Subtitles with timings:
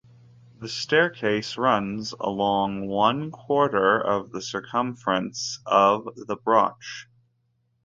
[0.57, 7.05] The staircase runs along one quarter of the circumference of the broch.